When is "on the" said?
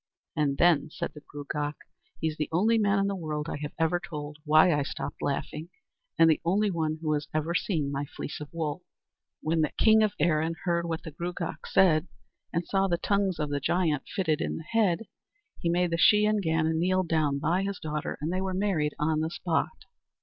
18.97-19.29